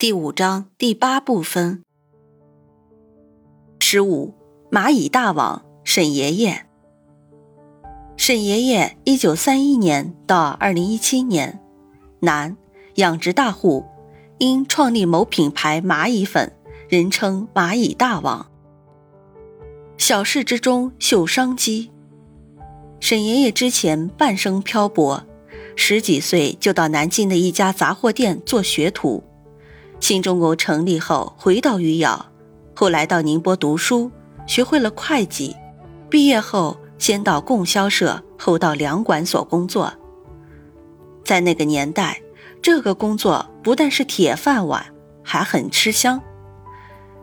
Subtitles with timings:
[0.00, 1.82] 第五章第八部分。
[3.80, 4.32] 十五，
[4.70, 6.66] 蚂蚁大王沈爷爷。
[8.16, 11.58] 沈爷爷，一九三一年到二零一七年，
[12.20, 12.56] 男，
[12.94, 13.84] 养殖大户，
[14.38, 16.52] 因创立某品牌蚂蚁粉，
[16.88, 18.48] 人称蚂蚁大王。
[19.96, 21.90] 小事之中嗅商机。
[23.00, 25.24] 沈爷爷之前半生漂泊，
[25.74, 29.24] 十几岁就到南京的一家杂货店做学徒。
[30.00, 32.26] 新中国成立后，回到余姚，
[32.74, 34.10] 后来到宁波读书，
[34.46, 35.54] 学会了会计。
[36.08, 39.92] 毕业后，先到供销社，后到粮管所工作。
[41.24, 42.22] 在那个年代，
[42.62, 44.86] 这个工作不但是铁饭碗，
[45.22, 46.22] 还很吃香。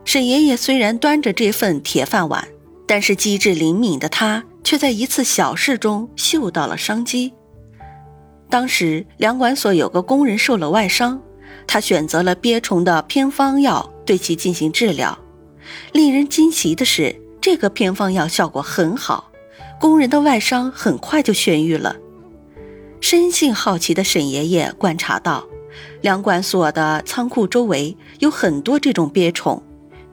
[0.03, 2.47] 沈爷爷虽然端着这份铁饭碗，
[2.85, 7.33] 但是机智灵敏的他，却在一次小事中嗅到了商机。
[8.47, 11.19] 当时粮管所有个工人受了外伤。
[11.67, 15.17] 他选择了鳖虫的偏方药对其进行治疗，
[15.91, 19.31] 令人惊奇的是，这个偏方药效果很好，
[19.79, 21.95] 工人的外伤很快就痊愈了。
[23.01, 25.45] 生性好奇的沈爷爷观察到，
[26.01, 29.61] 粮管所的仓库周围有很多这种鳖虫，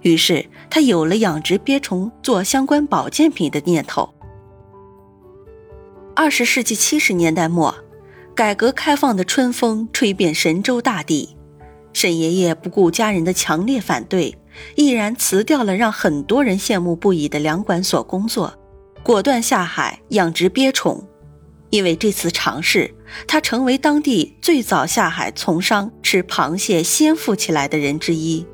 [0.01, 4.13] 于是他有了养殖鳖虫做相关保健品的念头。
[6.15, 7.75] 二十世纪七十年代末，
[8.35, 11.37] 改革开放的春风吹遍神州大地。
[11.93, 14.35] 沈爷爷不顾家人的强烈反对，
[14.75, 18.55] 毅然辞掉了让很多人羡慕不已的粮管所工作，
[19.03, 21.07] 果断下海养殖鳖虫。
[21.69, 22.95] 因为这次尝试，
[23.27, 28.47] 他成为当地最早下海从商、吃螃蟹先富起来的人之一。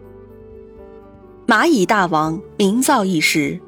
[1.47, 3.61] 蚂蚁大王名噪一时。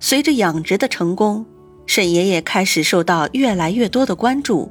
[0.00, 1.46] 随着养殖的成功，
[1.86, 4.70] 沈爷爷开始受到越来越多的关注。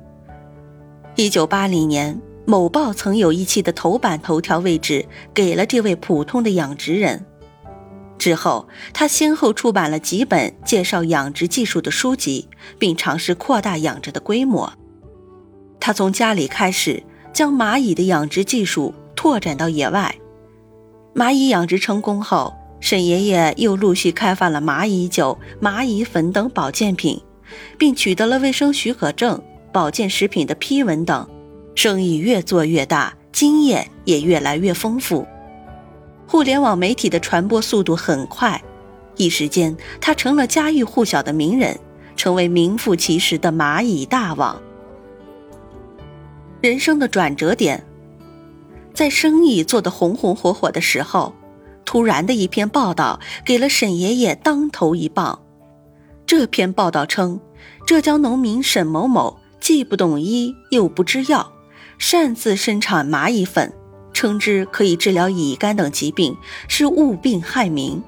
[1.16, 2.19] 一九八零年。
[2.46, 7.25] 某报曾有一期的头版头条位置给了这位普通的养殖人。
[8.18, 14.73] 之后，他先后出版了几本介绍养殖技术的书籍，并尝试扩大养殖的规模。
[15.79, 20.13] 他从家里开始，将蚂蚁的养殖技术拓展到野外。
[21.16, 27.22] 蚂蚁养殖成功后，沈爷爷又陆续开发了蚂蚁酒、蚂蚁粉等保健品，
[27.78, 29.41] 并取得了卫生许可证、
[29.73, 31.28] 保健食品的批文等。
[31.75, 35.28] 生意越做越大，经验也越来越丰富。
[36.28, 38.63] 互联网媒体的传播速度很快，
[39.17, 41.78] 一时间他成了家喻户晓的名人，
[42.16, 44.61] 成为名副其实的蚂蚁大王。
[46.61, 47.84] 人生的转折点，
[48.94, 51.34] 在生意做得红红火火的时候，
[51.84, 55.40] 突然的一篇报道给了沈爷爷当头一棒。
[56.25, 57.40] 这篇报道称，
[57.85, 61.53] 浙江农民沈某某既不懂医又不知药。
[61.97, 63.72] 擅自生产蚂蚁粉，
[64.12, 66.35] 称之可以治疗乙肝等疾病，
[66.68, 68.03] 是误病害民。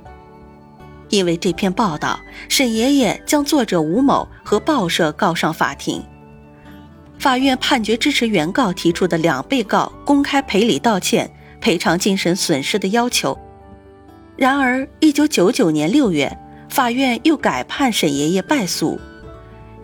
[1.07, 6.03] 因为这篇报道，沈爷爷将作者吴某和报社告上法庭。
[7.19, 13.38] 法院判决支持原告提出的两被告公开赔礼道歉、赔偿精神损失的要求。
[14.35, 16.38] 然而，一九九九年六月，
[16.69, 18.99] 法院又改判沈爷爷败诉。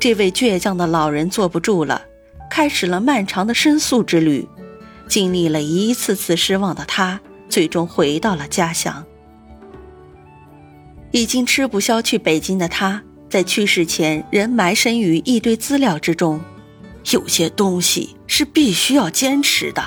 [0.02, 2.02] 这位倔强的老人坐不住了。
[2.50, 4.48] 开始了漫长的申诉之旅，
[5.08, 9.06] 经历了一次次失望的他，最终回到了家乡。
[11.12, 16.42] 已经吃不消去北京的他，在去世前仍埋身于一堆资料之中。
[17.12, 19.84] 有些东西是必须要坚持的。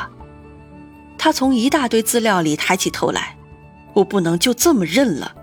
[1.18, 3.36] 他从一大堆资料里抬起头来，
[3.92, 5.34] 我不能就这么认了。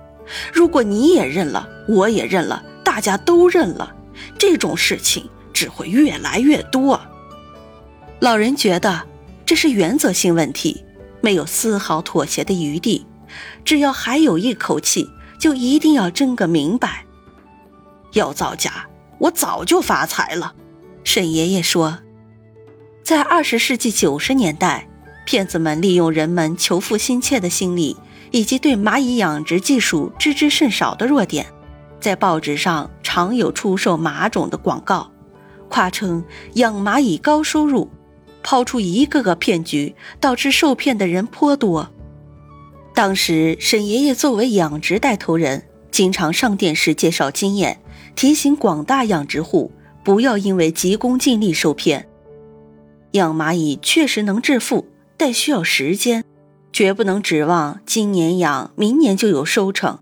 [0.54, 3.94] 如果你也认了，我也认了，大家都认了，
[4.38, 7.00] 这种事情只会越来越多。
[8.20, 9.08] 老人觉得
[9.46, 10.84] 这是原则性问题，
[11.22, 13.06] 没有丝毫妥协的余地。
[13.64, 15.10] 只要还有一口气，
[15.40, 17.06] 就一定要争个明白。
[18.14, 18.88] 要造假，
[19.20, 20.54] 我早就发财了。
[21.04, 22.00] 沈爷爷说，
[23.04, 24.88] 在二十世纪九十年代，
[25.26, 27.96] 骗子们利用人们求富心切的心理，
[28.32, 31.48] 以及对蚂蚁养殖技术知之甚少的弱点，
[32.00, 35.12] 在报纸上常有出售马种的广告，
[35.68, 36.24] 夸称
[36.54, 37.90] 养蚂蚁高收入。
[38.42, 41.92] 抛出一个个骗局，导致受骗的人颇多。
[42.96, 47.82] 当时沈爷爷作为养殖带头人，经常上电视介绍经验，
[48.16, 49.74] 提醒广大养殖户
[50.06, 52.08] 不要因为急功近利受骗。
[53.12, 54.88] 养蚂蚁确实能致富，
[55.18, 56.24] 但需要时间，
[56.72, 60.00] 绝不能指望今年养，明年就有收成。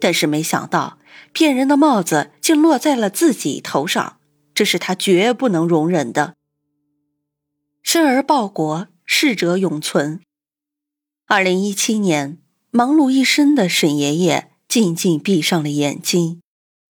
[0.00, 0.98] 但是没想到，
[1.32, 4.18] 骗人的帽子竟落在了自己头上，
[4.54, 6.34] 这是他绝不能容忍的。
[7.82, 10.20] 生而报国，逝者永存。
[11.26, 12.38] 二零一七年，
[12.70, 16.40] 忙碌一生的沈爷爷静静闭上了眼睛，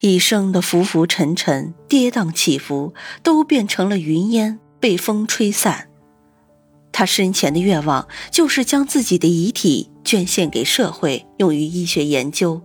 [0.00, 5.88] 一生的浮浮沉沉、跌宕起伏，都变成了云烟，被风吹散。
[6.92, 12.62] 他生前的愿望就是将自己的遗体捐献给社会，用于医学研究。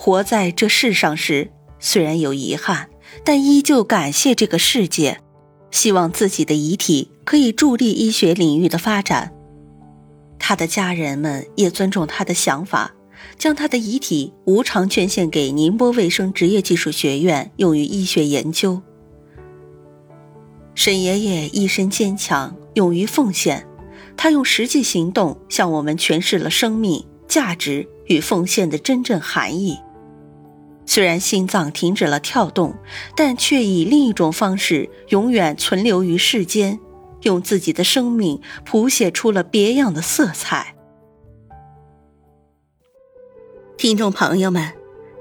[0.00, 1.50] 活在这世上时，
[1.80, 2.88] 虽然有遗憾，
[3.24, 5.20] 但依旧感谢这个世界，
[5.72, 9.32] 希望自己的遗体可以助力医学领域的发展。
[10.38, 12.94] 他的家人们也尊重他的想法，
[13.36, 18.80] 将他的遗体无偿捐献给宁波卫生职业技术学院，用于医学研究。
[20.76, 23.66] 沈爷爷一生坚强，勇于奉献，
[24.16, 29.76] 他用实际行动向我们诠释了生命价值与奉献的真正含义。
[30.90, 32.74] 虽然心脏停止了跳动，
[33.14, 36.80] 但却以另一种方式永远存留于世间，
[37.24, 40.74] 用自己的生命谱写出了别样的色彩。
[43.76, 44.72] 听众朋友们，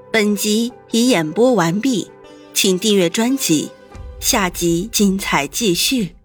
[0.10, 2.10] 本集已演播完毕，
[2.54, 3.70] 请订阅专辑，
[4.22, 6.17] 下集精彩继续。